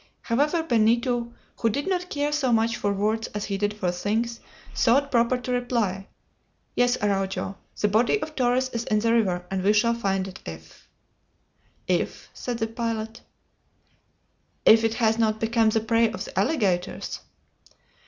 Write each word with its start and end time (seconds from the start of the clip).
However, 0.23 0.63
Benito, 0.63 1.31
who 1.57 1.69
did 1.69 1.87
not 1.87 2.09
care 2.09 2.31
so 2.31 2.51
much 2.51 2.75
for 2.75 2.91
words 2.91 3.27
as 3.35 3.45
he 3.45 3.57
did 3.59 3.75
for 3.77 3.91
things, 3.91 4.39
thought 4.73 5.11
proper 5.11 5.37
to 5.37 5.51
reply, 5.51 6.07
"Yes, 6.75 6.97
Araujo; 7.03 7.55
the 7.79 7.87
body 7.87 8.19
of 8.19 8.35
Torres 8.35 8.69
is 8.69 8.83
in 8.85 8.97
the 8.97 9.13
river, 9.13 9.45
and 9.51 9.63
we 9.63 9.73
shall 9.73 9.93
find 9.93 10.27
it 10.27 10.39
if" 10.43 10.89
"If?" 12.01 12.31
said 12.33 12.57
the 12.57 12.65
pilot. 12.65 13.21
"If 14.65 14.83
it 14.83 14.95
has 14.95 15.19
not 15.19 15.39
become 15.39 15.69
the 15.69 15.79
prey 15.81 16.11
of 16.11 16.25
the 16.25 16.39
alligators!" 16.39 17.19